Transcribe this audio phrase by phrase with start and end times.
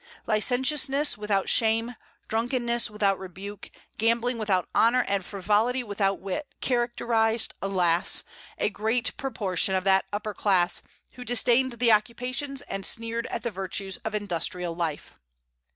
[0.25, 1.95] Licentiousness without shame,
[2.27, 3.69] drunkenness without rebuke,
[3.99, 8.23] gambling without honor, and frivolity without wit characterized, alas,
[8.57, 13.51] a great proportion of that "upper class" who disdained the occupations and sneered at the
[13.51, 15.13] virtues of industrial life.